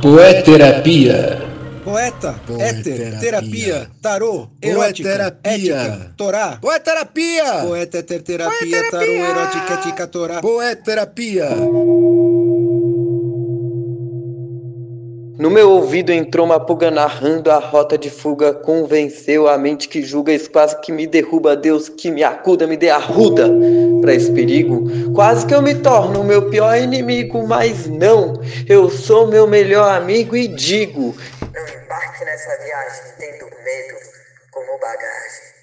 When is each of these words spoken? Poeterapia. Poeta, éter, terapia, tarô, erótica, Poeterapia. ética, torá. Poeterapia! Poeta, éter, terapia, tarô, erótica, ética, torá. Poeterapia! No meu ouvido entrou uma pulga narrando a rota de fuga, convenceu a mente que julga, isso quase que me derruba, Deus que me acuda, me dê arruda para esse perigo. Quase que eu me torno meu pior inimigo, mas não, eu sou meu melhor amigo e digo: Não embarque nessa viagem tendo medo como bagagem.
Poeterapia. 0.00 1.46
Poeta, 1.84 2.40
éter, 2.60 3.18
terapia, 3.20 3.90
tarô, 4.00 4.48
erótica, 4.62 5.08
Poeterapia. 5.10 5.52
ética, 5.52 6.12
torá. 6.16 6.58
Poeterapia! 6.60 7.64
Poeta, 7.66 7.98
éter, 7.98 8.22
terapia, 8.22 8.90
tarô, 8.90 9.12
erótica, 9.12 9.74
ética, 9.74 10.06
torá. 10.06 10.40
Poeterapia! 10.40 11.48
No 15.38 15.48
meu 15.48 15.70
ouvido 15.70 16.10
entrou 16.10 16.44
uma 16.44 16.58
pulga 16.58 16.90
narrando 16.90 17.48
a 17.48 17.60
rota 17.60 17.96
de 17.96 18.10
fuga, 18.10 18.52
convenceu 18.52 19.46
a 19.46 19.56
mente 19.56 19.88
que 19.88 20.02
julga, 20.02 20.32
isso 20.32 20.50
quase 20.50 20.80
que 20.80 20.90
me 20.90 21.06
derruba, 21.06 21.54
Deus 21.54 21.88
que 21.88 22.10
me 22.10 22.24
acuda, 22.24 22.66
me 22.66 22.76
dê 22.76 22.90
arruda 22.90 23.48
para 24.00 24.12
esse 24.12 24.32
perigo. 24.32 25.12
Quase 25.14 25.46
que 25.46 25.54
eu 25.54 25.62
me 25.62 25.76
torno 25.76 26.24
meu 26.24 26.50
pior 26.50 26.76
inimigo, 26.76 27.46
mas 27.46 27.86
não, 27.86 28.32
eu 28.68 28.90
sou 28.90 29.28
meu 29.28 29.46
melhor 29.46 29.94
amigo 29.94 30.36
e 30.36 30.48
digo: 30.48 31.14
Não 31.40 31.84
embarque 31.84 32.24
nessa 32.24 32.56
viagem 32.64 33.04
tendo 33.20 33.44
medo 33.44 33.94
como 34.50 34.76
bagagem. 34.80 35.57